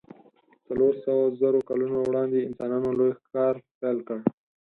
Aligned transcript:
څلور 0.67 0.93
سوو 1.03 1.23
زرو 1.39 1.59
کلونو 1.69 1.97
وړاندې 2.03 2.45
انسانانو 2.47 2.89
لوی 2.97 3.11
ښکار 3.21 3.55
پیل 3.79 3.97
کړ. 4.07 4.19